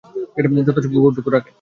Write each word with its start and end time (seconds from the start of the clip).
যত্তসব 0.67 0.91
কুকুর-টুকুর 0.93 1.33
রাখে। 1.33 1.49